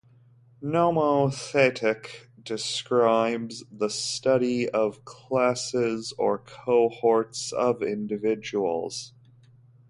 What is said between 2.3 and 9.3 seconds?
describes the study of classes or cohorts of individuals.